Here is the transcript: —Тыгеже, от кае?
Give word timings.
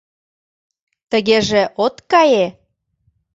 —Тыгеже, 1.11 1.61
от 1.83 1.95
кае? 2.11 2.45